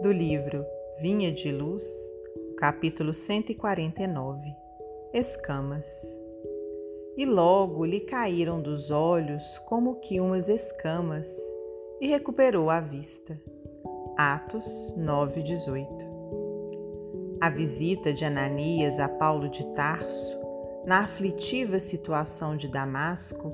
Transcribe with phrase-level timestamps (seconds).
[0.00, 0.64] do livro
[0.98, 1.84] Vinha de Luz,
[2.56, 4.40] capítulo 149
[5.12, 6.18] Escamas.
[7.18, 11.28] E logo lhe caíram dos olhos como que umas escamas,
[12.00, 13.38] e recuperou a vista.
[14.16, 15.86] Atos 9:18.
[17.38, 20.40] A visita de Ananias a Paulo de Tarso,
[20.86, 23.52] na aflitiva situação de Damasco,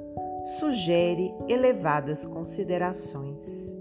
[0.61, 3.75] sugere elevadas considerações.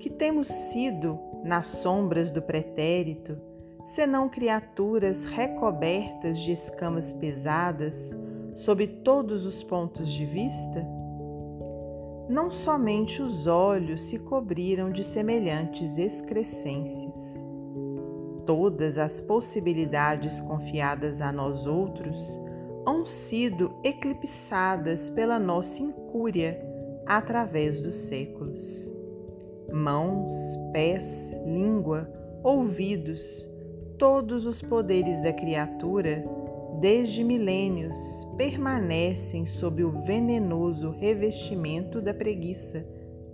[0.00, 3.40] Que temos sido, nas sombras do pretérito,
[3.84, 8.16] senão criaturas recobertas de escamas pesadas
[8.54, 10.84] sob todos os pontos de vista?
[12.28, 17.44] Não somente os olhos se cobriram de semelhantes excrescências.
[18.44, 22.40] Todas as possibilidades confiadas a nós outros
[22.84, 26.60] hão sido eclipsadas pela nossa incúria
[27.06, 28.95] através dos séculos.
[29.72, 30.32] Mãos,
[30.72, 32.10] pés, língua,
[32.42, 33.48] ouvidos,
[33.98, 36.24] todos os poderes da criatura,
[36.80, 42.86] desde milênios, permanecem sob o venenoso revestimento da preguiça,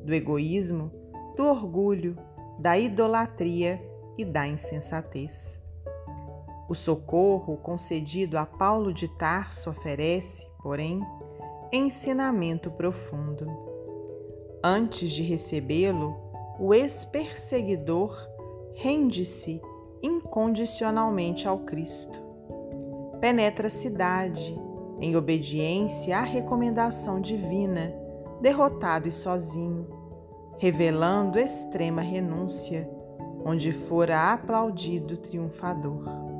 [0.05, 0.91] do egoísmo,
[1.37, 2.17] do orgulho,
[2.59, 3.83] da idolatria
[4.17, 5.61] e da insensatez.
[6.69, 11.01] O socorro concedido a Paulo de Tarso oferece, porém,
[11.73, 13.72] ensinamento profundo.
[14.63, 16.17] Antes de recebê-lo,
[16.59, 18.17] o ex-perseguidor
[18.75, 19.61] rende-se
[20.03, 22.23] incondicionalmente ao Cristo.
[23.21, 24.59] Penetra a cidade,
[25.01, 27.95] em obediência à recomendação divina,
[28.41, 29.89] derrotado e sozinho,
[30.59, 32.89] revelando extrema renúncia,
[33.45, 36.33] onde fora aplaudido triunfador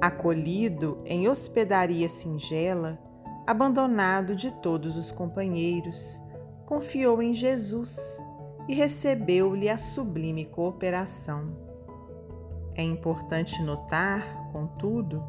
[0.00, 2.98] acolhido em hospedaria singela,
[3.46, 6.20] abandonado de todos os companheiros,
[6.68, 8.22] confiou em Jesus
[8.68, 11.56] e recebeu-lhe a sublime cooperação.
[12.74, 15.24] É importante notar, contudo,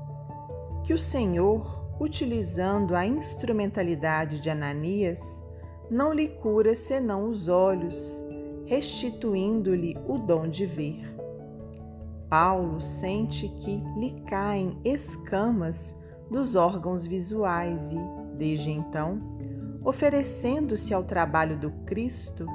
[0.84, 5.46] que o Senhor, utilizando a instrumentalidade de Ananias,
[5.90, 8.26] não lhe cura senão os olhos,
[8.66, 11.16] restituindo-lhe o dom de ver.
[12.30, 15.96] Paulo sente que lhe caem escamas
[16.30, 18.00] dos órgãos visuais e,
[18.38, 19.39] desde então,
[19.84, 22.46] oferecendo-se ao trabalho do Cristo,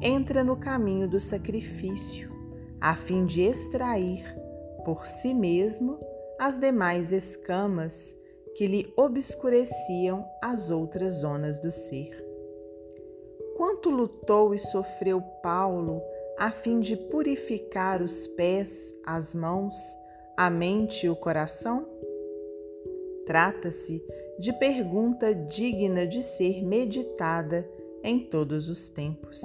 [0.00, 2.30] entra no caminho do sacrifício,
[2.80, 4.24] a fim de extrair
[4.84, 5.98] por si mesmo
[6.38, 8.16] as demais escamas
[8.54, 12.22] que lhe obscureciam as outras zonas do ser.
[13.56, 16.02] Quanto lutou e sofreu Paulo
[16.38, 19.76] a fim de purificar os pés, as mãos,
[20.36, 21.88] a mente e o coração?
[23.24, 24.04] Trata-se
[24.38, 27.68] de pergunta digna de ser meditada
[28.02, 29.42] em todos os tempos.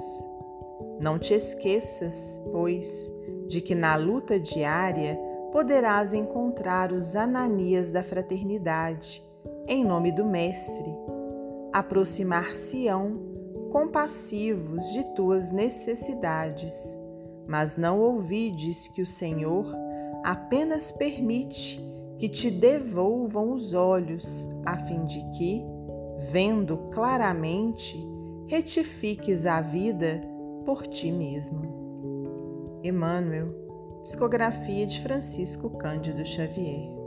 [0.98, 3.10] Não te esqueças, pois,
[3.46, 5.18] de que na luta diária
[5.52, 9.22] poderás encontrar os Ananias da fraternidade,
[9.66, 10.94] em nome do Mestre.
[11.72, 13.30] Aproximar-se-ão
[13.70, 16.98] compassivos de tuas necessidades,
[17.46, 19.72] mas não ouvides que o Senhor
[20.24, 21.80] apenas permite
[22.20, 25.64] que te devolvam os olhos, a fim de que,
[26.30, 27.96] vendo claramente,
[28.46, 30.20] retifiques a vida
[30.66, 32.78] por ti mesmo.
[32.84, 33.54] Emmanuel,
[34.04, 36.99] psicografia de Francisco Cândido Xavier.